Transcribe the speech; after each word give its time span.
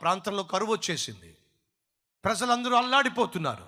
ప్రాంతంలో 0.00 0.42
కరువు 0.42 0.72
వచ్చేసింది. 0.72 1.36
ప్రజలందరూ 2.24 2.76
అల్లాడిపోతున్నారు. 2.76 3.64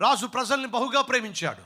రాజు 0.00 0.26
ప్రజల్ని 0.26 0.66
బహుగా 0.66 1.02
ప్రేమించాడు. 1.02 1.62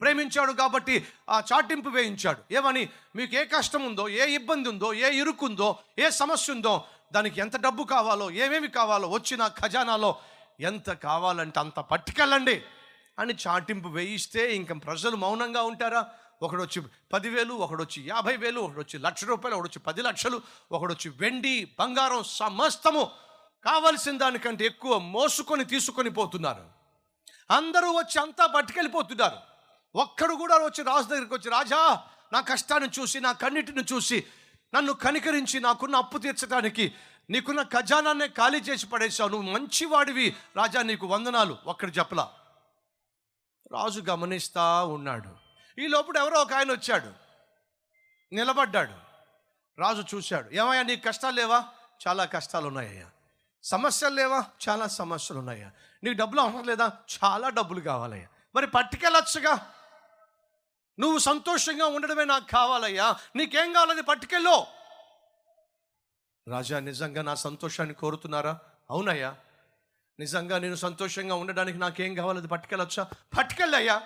ప్రేమించాడు 0.00 0.52
కాబట్టి 0.52 1.06
ఆ 1.30 1.42
చాటింపు 1.52 1.88
వేయించాడు. 1.88 2.54
ఏమని? 2.54 2.88
మీకు 3.16 3.36
ఏ 3.36 3.44
కష్టం 3.44 3.86
ఉందో 3.86 4.08
ఏ 4.08 4.34
ఇబ్బంది 4.34 4.68
ఉందో 4.68 4.94
ఏ 4.94 5.18
ఇరుకుందో 5.20 5.78
ఏ 5.98 6.10
సమస్య 6.10 6.52
ఉందో 6.52 6.84
దానికి 7.12 7.40
ఎంత 7.40 7.56
డబ్బు 7.56 7.82
కావాలో 7.82 8.30
ఏమేమి 8.30 8.68
కావాలో 8.68 9.08
వచ్చిన 9.08 9.46
ఖజానాలో 9.46 10.16
ఎంత 10.60 10.90
కావాలంటే 10.90 11.60
అంత 11.60 11.80
పట్టుకెళ్ళండి 11.80 12.62
అని 13.18 13.34
చాటింపు 13.48 13.88
వేయిస్తే 13.88 14.56
ఇంక 14.56 14.84
ప్రజలు 14.84 15.16
మౌనంగా 15.16 15.62
ఉంటారా? 15.62 16.06
ఒకడు 16.42 16.62
వచ్చి 16.62 16.82
పదివేలు 17.12 17.54
ఒకడు 17.54 17.82
వచ్చి 17.82 18.08
యాభై 18.08 18.36
వేలు 18.36 18.60
ఒకడు 18.60 18.78
వచ్చి 18.78 18.98
లక్ష 18.98 19.24
రూపాయలు 19.24 19.56
ఒకడు 19.56 19.68
వచ్చి 19.68 19.78
పది 19.78 20.02
లక్షలు 20.02 20.42
ఒకడు 20.72 20.92
వచ్చి 20.92 21.12
వెండి 21.16 21.64
బంగారం 21.78 22.22
సమస్తము 22.26 23.10
కావలసిన 23.64 24.18
దానికంటే 24.18 24.64
ఎక్కువ 24.64 24.98
మోసుకొని 24.98 25.64
తీసుకొని 25.64 26.10
పోతున్నారు. 26.10 26.66
అందరూ 27.50 27.92
వచ్చి 27.92 28.20
అంతా 28.20 28.46
పట్టుకెళ్ళిపోతున్నారు. 28.46 29.36
ఒక్కడు 29.94 30.34
కూడా 30.34 30.54
వచ్చి 30.54 30.84
రాజు 30.84 31.06
దగ్గరికి 31.06 31.34
వచ్చి 31.34 31.50
రాజా 31.50 32.02
నా 32.32 32.40
కష్టాన్ని 32.40 32.90
చూసి 33.00 33.20
నా 33.20 33.32
కన్నిటిని 33.32 33.84
చూసి 33.92 34.26
నన్ను 34.74 34.92
కనికరించి 34.92 35.60
నాకున్న 35.60 35.96
అప్పు 35.96 36.18
తీర్చడానికి 36.18 36.94
నీకున్న 37.30 37.62
ఖజానాన్నే 37.62 38.28
ఖాళీ 38.28 38.58
చేసి 38.58 38.86
పడేశావు. 38.86 39.30
నువ్వు 39.30 39.50
మంచివాడివి. 39.50 40.36
రాజా 40.56 40.82
నీకు 40.82 41.06
వందనాలు. 41.06 41.56
ఒక్కడు 41.66 41.90
చెప్పలా. 41.90 42.32
రాజు 43.72 44.00
గమనిస్తా 44.00 44.84
ఉన్నాడు. 44.84 45.36
ఈ 45.80 45.86
లోపల 45.86 46.16
ఎవరో 46.16 46.40
ఒక 46.40 46.52
ఆయన 46.52 46.72
వచ్చాడు. 46.72 47.12
నిలబడ్డాడు. 48.34 48.92
రాజు 49.78 50.04
చూశాడు. 50.14 50.50
ఏమయ్యా 50.50 50.82
నీకు 50.82 51.04
కష్టాలు 51.04 51.36
లేవా? 51.36 51.64
చాలా 52.08 52.24
కష్టాలు 52.24 52.66
ఉన్నాయ్యా 52.66 53.06
సమస్యలు 53.62 54.14
లేవా? 54.14 54.44
చాలా 54.68 54.86
సమస్యలు 54.86 55.38
ఉన్నాయా? 55.38 55.70
నీకు 56.04 56.18
డబ్బులు 56.18 56.40
అవసరం 56.40 56.64
లేదా? 56.64 56.92
చాలా 57.24 57.48
డబ్బులు 57.48 57.80
కావాలయ్యా. 57.80 58.28
మరి 58.54 58.66
పట్టుకెళ్ళొచ్చుగా. 58.66 59.74
నువ్వు 61.00 61.18
సంతోషంగా 61.18 61.86
ఉండడమే 61.86 62.24
నాకు 62.24 62.44
కావాలయ్యా. 62.46 63.16
నీకేం 63.36 63.72
కావాలని 63.72 64.02
పట్టుకెళ్ళు. 64.02 64.66
రాజా 66.48 66.78
నిజంగా 66.78 67.22
నా 67.22 67.34
సంతోషాన్ని 67.34 67.94
కోరుతున్నారా? 67.94 68.58
అవునయ్యా. 68.90 69.36
నిజంగా 70.20 70.58
నేను 70.58 70.74
సంతోషంగా 70.74 71.34
ఉండడానికి 71.34 71.78
నాకేం 71.78 72.14
కావాలని 72.14 72.48
పట్టుకెళ్ళొచ్చా? 72.48 73.10
పట్టుకెళ్ళయ్యా. 73.38 74.02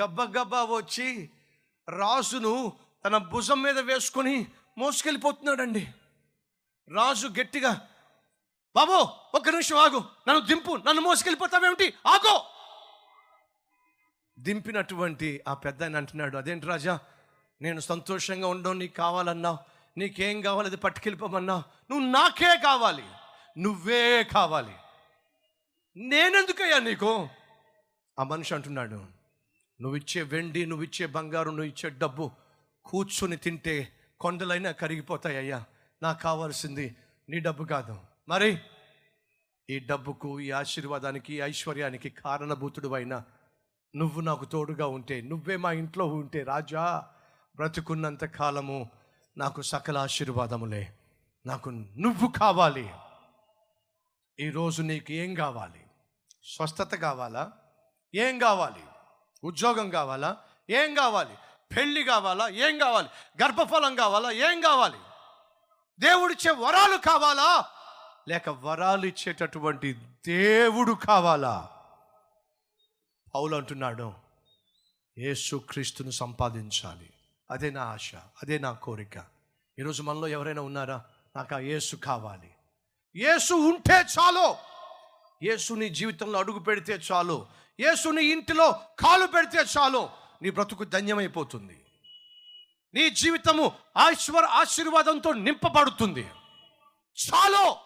గబ్బ 0.00 0.22
గబ్బ 0.22 0.54
వచ్చి 0.54 1.30
రాజును 1.88 2.72
తన 3.04 3.16
భుజం 3.16 3.62
మీద 3.62 3.78
వేసుకొని 3.78 4.46
మోసుకెళ్ళిపోతున్నాడండి. 4.78 5.92
రాజు 6.94 7.28
గట్టిగా 7.28 7.88
బాబు 8.76 8.92
ఒక్క 9.34 9.48
నిమిషం 9.48 9.76
ఆగు. 9.76 9.98
నన్ను 10.28 10.40
దింపు 10.40 10.76
నన్ను 10.86 11.02
మోసుకెళ్ళిపోతావేమిటి? 11.02 11.94
ఆగో. 12.06 12.44
దింపినటువంటి 14.38 15.42
ఆ 15.48 15.54
పెద్ద 15.54 15.82
ఆయన 15.82 15.96
అంటున్నాడు 15.96 16.36
అదేంటి 16.36 16.66
రాజా? 16.66 16.98
నేను 17.62 17.80
సంతోషంగా 17.80 18.48
ఉండడం 18.48 18.78
నీకు 18.78 18.92
కావాలన్నావు 18.92 19.58
నీకేం 19.98 20.40
కావాలి 20.40 20.68
అది 20.68 20.76
పట్టుకెళ్ళిపోమన్నావు 20.76 21.62
నువ్వు 21.90 22.06
నాకే 22.06 22.56
కావాలి 22.56 23.04
నువ్వే 23.58 24.24
కావాలి. 24.24 24.74
నేనెందుకయ్యా 25.96 26.78
నీకు? 26.78 27.28
ఆ 28.18 28.22
మనిషి 28.22 28.54
అంటున్నాడు 28.54 28.94
నువ్వు 29.80 29.96
ఇచ్చే 29.96 30.22
వెండి 30.22 30.66
నువ్వు 30.66 30.84
ఇచ్చే 30.84 31.06
బంగారు 31.06 31.50
నువ్వు 31.50 31.64
ఇచ్చే 31.64 31.90
డబ్బు 31.90 32.30
కూర్చుని 32.84 33.36
తింటే 33.36 33.92
కొండలైనా 34.20 34.70
కరిగిపోతాయ్యా 34.70 35.64
నాకు 36.02 36.22
కావాల్సింది 36.22 36.96
నీ 37.28 37.38
డబ్బు 37.38 37.64
కాదు. 37.64 38.13
మరి 38.28 38.58
ఈ 39.70 39.78
డబ్బుకు 39.78 40.40
ఈ 40.40 40.50
ఆశీర్వాదానికి 40.50 41.34
ఐశ్వర్యానికి 41.34 42.10
కారణభూతుడు 42.10 42.94
అయినా 42.94 43.24
నువ్వు 43.96 44.20
నాకు 44.20 44.44
తోడుగా 44.44 44.86
ఉంటే 44.86 45.20
నువ్వే 45.20 45.56
మా 45.56 45.72
ఇంట్లో 45.72 46.06
ఉంటే 46.06 46.42
రాజా 46.42 47.08
బ్రతుకున్నంత 47.56 48.24
కాలము 48.24 48.90
నాకు 49.38 49.62
సకల 49.62 49.98
ఆశీర్వాదములే. 49.98 50.92
నాకు 51.46 51.70
నువ్వు 51.70 52.28
కావాలి. 52.28 52.90
ఈరోజు 54.40 54.82
నీకు 54.82 55.12
ఏం 55.12 55.34
కావాలి? 55.34 55.86
స్వస్థత 56.44 56.94
కావాలా? 56.94 57.52
ఏం 58.14 58.38
కావాలి? 58.38 58.84
ఉద్యోగం 59.44 59.90
కావాలా? 59.90 60.36
ఏం 60.70 60.94
కావాలి? 60.94 61.34
పెళ్ళి 61.76 62.04
కావాలా? 62.04 62.48
ఏం 62.48 62.78
కావాలి? 62.78 63.08
గర్భఫలం 63.44 63.94
కావాలా? 63.94 64.30
ఏం 64.30 64.60
కావాలి? 64.60 64.98
దేవుడిచ్చే 65.98 66.50
వరాలు 66.50 66.96
కావాలా? 66.96 67.70
లేక 68.28 68.48
వరాలు 68.48 69.06
ఇచ్చేటటువంటి 69.06 69.92
దేవుడు 70.26 70.92
కావాలా? 70.92 71.70
పౌలు 73.34 73.56
అంటున్నాడు 73.56 74.12
యేసు 75.18 75.56
క్రీస్తును 75.56 76.10
సంపాదించాలి. 76.10 77.10
అదే 77.50 77.70
నా 77.70 77.82
ఆశ 77.82 78.14
అదే 78.14 78.58
నా 78.58 78.72
కోరిక. 78.72 79.24
ఈరోజు 79.78 80.02
మనలో 80.02 80.28
ఎవరైనా 80.28 80.62
ఉన్నారా? 80.62 81.04
నాకు 81.36 81.54
ఆ 81.54 81.58
యేసు 81.58 81.96
కావాలి. 81.96 82.54
యేసు 83.16 83.54
ఉంటే 83.54 83.94
చాలు. 83.94 84.54
యేసు 85.42 85.74
నీ 85.74 85.88
జీవితంలో 85.88 86.38
అడుగు 86.38 86.58
పెడితే 86.58 87.00
చాలు. 87.12 87.46
యేసు 87.80 88.08
నీ 88.08 88.24
ఇంటిలో 88.24 88.72
కాలు 88.98 89.26
పెడితే 89.26 89.58
చాలు. 89.78 90.08
నీ 90.42 90.50
బ్రతుకు 90.50 90.84
ధన్యమైపోతుంది. 90.84 91.84
నీ 92.94 93.10
జీవితము 93.10 93.72
ఐశ్వర్ 94.08 94.44
ఆశీర్వాదంతో 94.44 95.32
నింపబడుతుంది. 95.32 96.30
చాలు. 97.28 97.83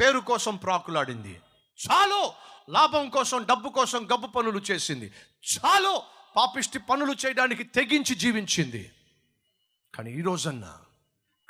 పేరు 0.00 0.18
కోసం 0.18 0.56
ప్రాకులాడింది. 0.56 1.40
చాలు! 1.86 2.32
లాభం 2.68 3.08
కోసం 3.08 3.46
డబ్బు 3.46 3.68
కోసం 3.68 4.08
గబ్బు 4.12 4.26
పనులు 4.26 4.60
చేసింది. 4.70 5.12
చాలు! 5.56 6.02
పాపిష్టి 6.36 6.78
పనులు 6.78 7.14
చేయడానికి 7.26 7.64
తెగించి 7.64 8.14
జీవించింది. 8.14 8.92
కానీ 9.94 10.12
ఈరోజన్న 10.12 10.78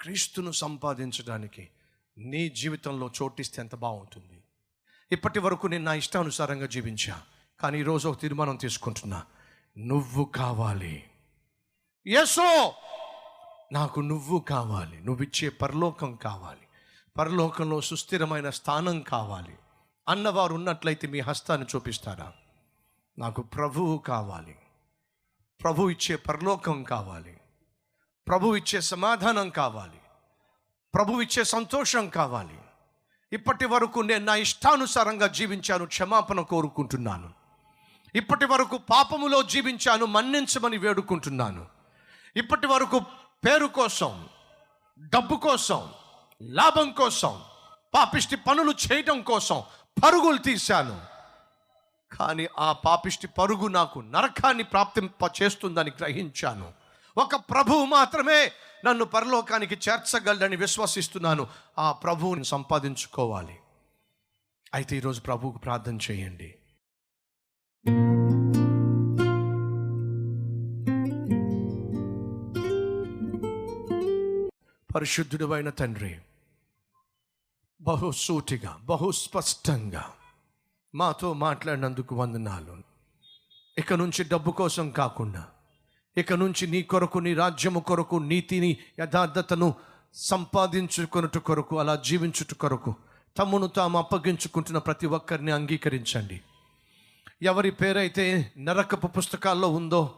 క్రీస్తును 0.01 0.53
సంపాదించడానికి 0.53 1.69
నీ 2.19 2.49
జీవితంలో 2.49 3.11
చోటిస్తే 3.23 3.63
ఎంత 3.63 3.75
బాగుంటుంది. 3.75 4.43
ఇప్పటి 5.13 5.39
వరకు 5.39 5.67
నేను 5.67 5.85
నా 5.85 5.95
ఇష్టానుసారంగా 5.95 6.67
జీవించా. 6.67 7.23
కానీ 7.61 7.79
ఈరోజు 7.79 8.09
ఒక 8.09 8.21
తీర్మానం 8.21 8.57
తీసుకుంటున్నా. 8.57 9.25
నువ్వు 9.79 10.25
కావాలి. 10.25 11.11
ఎసో 12.07 12.75
నాకు 13.73 14.01
నువ్వు 14.01 14.39
కావాలి. 14.39 15.01
నువ్విచ్చే 15.01 15.49
పరలోకం 15.49 16.15
కావాలి. 16.15 16.64
పరలోకంలో 17.19 17.81
సుస్థిరమైన 17.81 18.51
స్థానం 18.51 19.01
కావాలి. 19.01 19.59
అన్నవారు 20.09 20.55
ఉన్నట్లయితే 20.55 21.07
మీ 21.07 21.21
హస్తాన్ని 21.21 21.67
చూపిస్తారా? 21.77 22.33
నాకు 23.19 23.43
ప్రభువు 23.43 23.99
కావాలి. 23.99 24.57
ప్రభు 25.63 25.91
ఇచ్చే 25.91 26.17
పరలోకం 26.17 26.83
కావాలి. 26.83 27.41
ప్రభు 28.29 28.57
ఇచ్చే 28.57 28.81
సమాధానం 28.81 29.51
కావాలి. 29.51 30.01
ప్రభు 30.95 31.21
ఇచ్చే 31.21 31.45
సంతోషం 31.45 32.09
కావాలి. 32.09 32.59
ఇప్పటి 33.33 33.67
వరకు 33.67 34.01
నేను 34.01 34.25
నా 34.25 34.35
ఇష్టానుసారంగా 34.35 35.27
జీవించాను 35.27 35.87
క్షమాపణ 35.87 36.41
కోరుకుంటున్నాను. 36.41 37.31
ఇప్పటి 38.15 38.45
వరకు 38.45 38.79
పాపములో 38.79 39.43
జీవించాను 39.43 40.07
మన్నించమని 40.07 40.77
వేడుకుంటున్నాను. 40.77 41.67
ఇప్పటి 42.37 42.67
వరకు 42.67 42.99
పేరు 43.47 43.67
కోసం 43.67 44.29
డబ్బు 44.99 45.37
కోసం 45.37 45.91
లాభం 46.43 46.91
కోసం 46.91 47.43
పాపిష్టి 47.95 48.37
పనులు 48.37 48.73
చేయటం 48.73 49.23
కోసం 49.23 49.63
పరుగులు 50.05 50.39
తీశాను. 50.39 51.01
కానీ 52.17 52.49
ఆ 52.59 52.73
పాపిష్టి 52.73 53.27
పరుగు 53.27 53.67
నాకు 53.67 54.01
నరకాన్ని 54.01 54.65
ప్రాప్తింప 54.65 55.43
చేస్తుందని 55.43 55.91
గ్రహించాను. 55.91 56.73
ఒక 57.17 57.37
ప్రభువు 57.37 57.85
మాత్రమే 57.85 58.53
నన్ను 58.85 59.05
పరలోకానికి 59.05 59.75
చేర్చగలడని 59.75 60.57
విశ్వసిస్తున్నాను. 60.57 61.47
ఆ 61.79 61.93
ప్రభువుని 61.93 62.45
సంపాదించుకోవాలి. 62.45 63.59
అయితే 64.75 64.97
ఈరోజు 64.97 65.21
ప్రభువుకు 65.21 65.59
ప్రార్థన 65.59 65.99
చేయండి. 66.11 66.55
పరిశుద్ధుడు 74.95 75.53
అయిన 75.53 75.71
తండ్రి 75.71 76.19
బహుసూటిగా 77.81 78.81
బహుస్పష్టంగా 78.85 80.11
మాతో 80.95 81.33
మాట్లాడినందుకు 81.33 82.15
వందనాలు. 82.15 82.83
ఇక 83.79 83.93
నుంచి 83.93 84.25
డబ్బు 84.25 84.51
కోసం 84.51 84.91
కాకుండా 84.91 85.47
ఇక 86.17 86.33
నుంచి 86.33 86.67
నీ 86.67 86.83
కొరకు 86.83 87.19
నీ 87.19 87.35
రాజ్యము 87.35 87.81
కొరకు 87.81 88.17
నీతిని 88.17 88.77
యథార్థతను 89.01 89.75
సంపాదించుకొనుట 90.15 91.39
కొరకు 91.39 91.79
అలా 91.79 91.97
జీవించుట 91.97 92.55
కొరకు 92.55 92.95
తమను 93.39 93.67
తాము 93.67 93.99
అప్పగించుకుంటున్న 93.99 94.79
ప్రతి 94.79 95.07
ఒక్కరిని 95.07 95.53
అంగీకరించండి. 95.53 96.41
ఎవరి 97.43 97.71
పేరైతే 97.71 98.53
నరకపు 98.59 99.07
పుస్తకాల్లో 99.07 99.69
ఉందో 99.69 100.15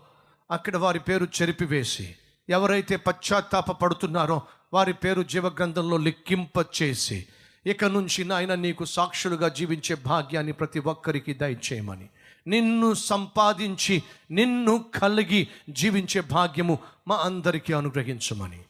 అక్కడ 0.51 0.77
వారి 0.77 0.99
పేరు 0.99 1.29
చెరిపివేసి 1.43 2.17
ఎవరైతే 2.49 2.97
పశ్చాత్తాప 2.97 3.71
పడుతున్నారో 3.71 4.43
వారి 4.73 4.93
పేరు 4.93 5.23
జీవగ్రంథంలో 5.23 5.97
లెక్కింప 5.97 6.83
చేసి 6.83 7.27
ఇక 7.67 7.85
నుంచి 7.85 8.25
నాయన 8.25 8.55
నీకు 8.55 8.85
సాక్షులుగా 8.85 9.49
జీవించే 9.49 9.95
భాగ్యాన్ని 9.95 10.53
ప్రతి 10.53 10.79
ఒక్కరికి 10.79 11.35
దయచేయమని. 11.35 12.09
నిన్ను 12.47 12.95
సంపాదించి 12.95 14.03
నిన్ను 14.31 14.85
కలిగి 15.03 15.49
జీవించే 15.71 16.21
భాగ్యము 16.21 16.79
మా 17.09 17.17
అందరికీ 17.17 17.73
అనుగ్రహించమని. 17.73 18.63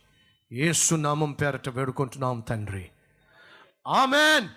ఏసునామం 0.53 1.33
పేరట 1.33 1.69
వేడుకుంటున్నాం 1.69 2.41
తండ్రి. 2.41 2.89
ఆమెన్. 3.89 4.49